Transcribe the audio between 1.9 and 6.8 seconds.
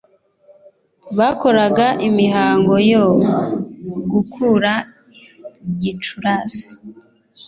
imihango yo gukura gicurasi